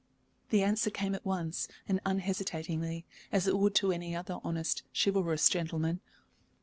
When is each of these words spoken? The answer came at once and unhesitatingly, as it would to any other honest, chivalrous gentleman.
The 0.49 0.63
answer 0.63 0.89
came 0.89 1.13
at 1.13 1.23
once 1.27 1.67
and 1.87 1.99
unhesitatingly, 2.07 3.05
as 3.31 3.45
it 3.45 3.55
would 3.59 3.75
to 3.75 3.91
any 3.91 4.15
other 4.15 4.39
honest, 4.43 4.81
chivalrous 4.91 5.47
gentleman. 5.47 5.99